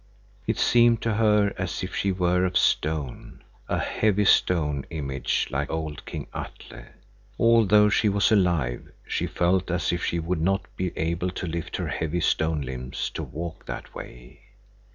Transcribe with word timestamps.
It 0.47 0.57
seemed 0.57 0.99
to 1.03 1.13
her 1.13 1.53
as 1.59 1.83
if 1.83 1.95
she 1.95 2.11
were 2.11 2.43
of 2.43 2.57
stone, 2.57 3.43
a 3.69 3.77
heavy 3.77 4.25
stone 4.25 4.83
image 4.89 5.45
like 5.51 5.69
old 5.69 6.07
King 6.07 6.25
Atle. 6.33 6.85
Although 7.37 7.87
she 7.89 8.09
was 8.09 8.31
alive, 8.31 8.91
she 9.05 9.27
felt 9.27 9.69
as 9.69 9.91
if 9.93 10.03
she 10.03 10.17
would 10.17 10.41
not 10.41 10.63
be 10.75 10.91
able 10.97 11.29
to 11.29 11.45
lift 11.45 11.77
her 11.77 11.89
heavy 11.89 12.21
stone 12.21 12.61
limbs 12.61 13.11
to 13.11 13.21
walk 13.21 13.67
that 13.67 13.93
way. 13.93 14.39